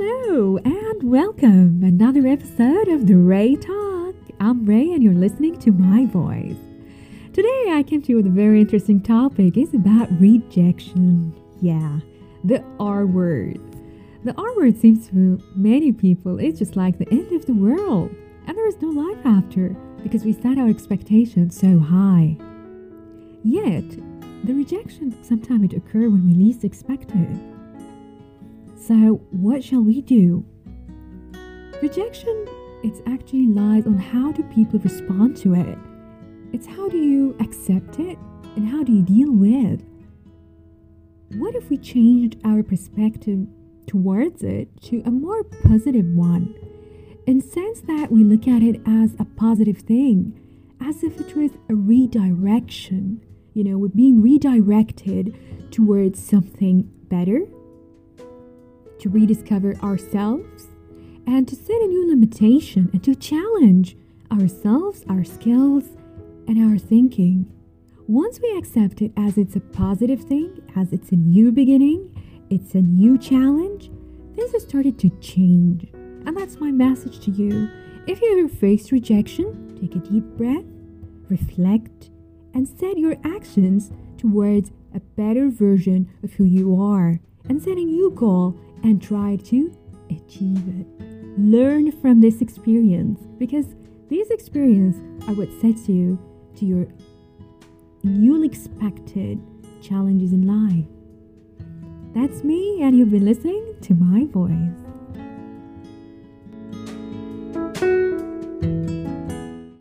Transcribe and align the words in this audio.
Hello 0.00 0.58
and 0.58 1.10
welcome 1.10 1.82
another 1.82 2.24
episode 2.28 2.86
of 2.86 3.08
the 3.08 3.16
Ray 3.16 3.56
Talk. 3.56 4.14
I'm 4.38 4.64
Ray 4.64 4.92
and 4.92 5.02
you're 5.02 5.12
listening 5.12 5.58
to 5.58 5.72
my 5.72 6.06
voice. 6.06 6.54
Today 7.32 7.72
I 7.72 7.82
came 7.82 8.00
to 8.02 8.10
you 8.10 8.16
with 8.18 8.28
a 8.28 8.30
very 8.30 8.60
interesting 8.60 9.02
topic. 9.02 9.56
It's 9.56 9.74
about 9.74 10.08
rejection. 10.20 11.34
Yeah, 11.60 11.98
the 12.44 12.62
R 12.78 13.06
word. 13.06 13.58
The 14.22 14.34
R 14.40 14.56
word 14.56 14.80
seems 14.80 15.08
to 15.08 15.42
many 15.56 15.90
people 15.90 16.38
it's 16.38 16.60
just 16.60 16.76
like 16.76 16.98
the 16.98 17.10
end 17.10 17.32
of 17.32 17.46
the 17.46 17.54
world 17.54 18.14
and 18.46 18.56
there 18.56 18.68
is 18.68 18.80
no 18.80 18.90
life 18.90 19.26
after 19.26 19.70
because 20.04 20.24
we 20.24 20.32
set 20.32 20.58
our 20.58 20.68
expectations 20.68 21.58
so 21.58 21.76
high. 21.80 22.36
Yet, 23.42 23.90
the 24.44 24.54
rejection 24.54 25.20
sometimes 25.24 25.72
it 25.72 25.76
occur 25.76 26.08
when 26.08 26.24
we 26.24 26.34
least 26.34 26.62
expect 26.62 27.10
it. 27.16 27.57
So, 28.80 29.20
what 29.32 29.64
shall 29.64 29.82
we 29.82 30.00
do? 30.00 30.44
Rejection, 31.82 32.46
it 32.84 33.02
actually 33.06 33.48
lies 33.48 33.86
on 33.86 33.98
how 33.98 34.30
do 34.30 34.44
people 34.44 34.78
respond 34.78 35.36
to 35.38 35.54
it. 35.54 35.76
It's 36.52 36.66
how 36.66 36.88
do 36.88 36.96
you 36.96 37.36
accept 37.40 37.98
it 37.98 38.16
and 38.56 38.68
how 38.68 38.84
do 38.84 38.92
you 38.92 39.02
deal 39.02 39.32
with. 39.32 39.84
What 41.36 41.56
if 41.56 41.68
we 41.68 41.76
changed 41.76 42.38
our 42.44 42.62
perspective 42.62 43.48
towards 43.88 44.42
it 44.44 44.68
to 44.82 45.02
a 45.04 45.10
more 45.10 45.42
positive 45.42 46.06
one? 46.06 46.54
In 47.26 47.40
sense 47.40 47.80
that 47.82 48.12
we 48.12 48.22
look 48.22 48.46
at 48.46 48.62
it 48.62 48.80
as 48.86 49.14
a 49.18 49.24
positive 49.24 49.78
thing, 49.78 50.40
as 50.80 51.02
if 51.02 51.20
it 51.20 51.36
was 51.36 51.50
a 51.68 51.74
redirection. 51.74 53.24
You 53.54 53.64
know, 53.64 53.76
we're 53.76 53.88
being 53.88 54.22
redirected 54.22 55.36
towards 55.72 56.22
something 56.22 56.88
better 57.08 57.42
to 59.00 59.08
rediscover 59.08 59.74
ourselves 59.76 60.68
and 61.26 61.46
to 61.46 61.54
set 61.54 61.80
a 61.82 61.86
new 61.86 62.08
limitation 62.08 62.88
and 62.92 63.04
to 63.04 63.14
challenge 63.14 63.96
ourselves, 64.32 65.04
our 65.08 65.24
skills, 65.24 65.84
and 66.46 66.58
our 66.58 66.78
thinking. 66.78 67.52
Once 68.06 68.40
we 68.40 68.56
accept 68.56 69.02
it 69.02 69.12
as 69.16 69.36
it's 69.36 69.54
a 69.54 69.60
positive 69.60 70.22
thing, 70.22 70.62
as 70.74 70.92
it's 70.92 71.12
a 71.12 71.16
new 71.16 71.52
beginning, 71.52 72.10
it's 72.48 72.74
a 72.74 72.80
new 72.80 73.18
challenge, 73.18 73.90
things 74.34 74.52
have 74.52 74.62
started 74.62 74.98
to 74.98 75.10
change. 75.20 75.86
And 76.24 76.36
that's 76.36 76.58
my 76.58 76.70
message 76.70 77.20
to 77.20 77.30
you. 77.30 77.68
If 78.06 78.22
you 78.22 78.38
ever 78.38 78.48
face 78.48 78.90
rejection, 78.90 79.76
take 79.78 79.94
a 79.94 79.98
deep 79.98 80.24
breath, 80.38 80.64
reflect, 81.28 82.08
and 82.54 82.66
set 82.66 82.96
your 82.96 83.16
actions 83.22 83.92
towards 84.16 84.72
a 84.94 85.00
better 85.00 85.50
version 85.50 86.08
of 86.22 86.32
who 86.32 86.44
you 86.44 86.80
are 86.80 87.20
and 87.48 87.62
set 87.62 87.76
a 87.76 87.84
new 87.84 88.10
goal 88.10 88.58
and 88.82 89.02
try 89.02 89.36
to 89.36 89.72
achieve 90.10 90.62
it. 90.80 90.86
Learn 91.38 91.92
from 91.92 92.20
this 92.20 92.40
experience 92.40 93.20
because 93.38 93.66
these 94.08 94.30
experiences 94.30 95.00
are 95.28 95.34
what 95.34 95.48
sets 95.60 95.88
you 95.88 96.18
to 96.56 96.64
your 96.64 96.86
newly 98.02 98.46
expected 98.48 99.40
challenges 99.82 100.32
in 100.32 100.46
life. 100.46 100.86
That's 102.14 102.42
me, 102.42 102.82
and 102.82 102.96
you've 102.96 103.10
been 103.10 103.24
listening 103.24 103.76
to 103.82 103.94
my 103.94 104.24
voice. 104.26 104.87